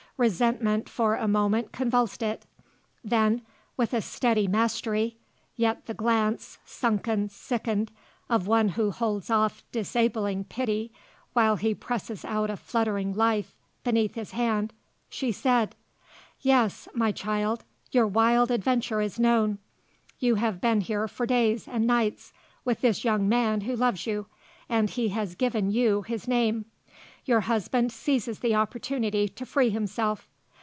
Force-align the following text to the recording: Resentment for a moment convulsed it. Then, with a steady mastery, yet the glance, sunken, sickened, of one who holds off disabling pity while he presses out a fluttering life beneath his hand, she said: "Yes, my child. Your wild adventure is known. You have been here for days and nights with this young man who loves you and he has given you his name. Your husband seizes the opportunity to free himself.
Resentment 0.17 0.87
for 0.87 1.15
a 1.15 1.27
moment 1.27 1.71
convulsed 1.71 2.21
it. 2.21 2.45
Then, 3.03 3.41
with 3.75 3.91
a 3.91 4.01
steady 4.03 4.47
mastery, 4.47 5.17
yet 5.55 5.87
the 5.87 5.95
glance, 5.95 6.59
sunken, 6.63 7.27
sickened, 7.27 7.89
of 8.29 8.45
one 8.45 8.69
who 8.69 8.91
holds 8.91 9.31
off 9.31 9.63
disabling 9.71 10.43
pity 10.43 10.93
while 11.33 11.55
he 11.55 11.73
presses 11.73 12.23
out 12.23 12.51
a 12.51 12.57
fluttering 12.57 13.13
life 13.13 13.55
beneath 13.83 14.13
his 14.13 14.33
hand, 14.33 14.73
she 15.09 15.31
said: 15.31 15.75
"Yes, 16.41 16.87
my 16.93 17.11
child. 17.11 17.63
Your 17.91 18.05
wild 18.05 18.51
adventure 18.51 19.01
is 19.01 19.19
known. 19.19 19.57
You 20.19 20.35
have 20.35 20.61
been 20.61 20.81
here 20.81 21.07
for 21.07 21.25
days 21.25 21.67
and 21.67 21.87
nights 21.87 22.31
with 22.63 22.81
this 22.81 23.03
young 23.03 23.27
man 23.27 23.61
who 23.61 23.75
loves 23.75 24.05
you 24.05 24.27
and 24.69 24.87
he 24.87 25.09
has 25.09 25.33
given 25.33 25.71
you 25.71 26.03
his 26.03 26.27
name. 26.27 26.65
Your 27.23 27.41
husband 27.41 27.91
seizes 27.91 28.39
the 28.39 28.55
opportunity 28.55 29.27
to 29.29 29.45
free 29.45 29.69
himself. 29.69 30.27